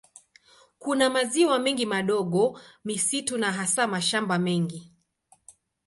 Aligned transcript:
Kuna 0.79 1.09
maziwa 1.09 1.59
mengi 1.59 1.85
madogo, 1.85 2.59
misitu 2.85 3.37
na 3.37 3.51
hasa 3.51 3.87
mashamba 3.87 4.39
mengi. 4.39 4.91